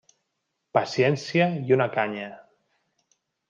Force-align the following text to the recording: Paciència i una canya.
Paciència 0.77 1.47
i 1.69 1.77
una 1.77 1.89
canya. 1.99 2.33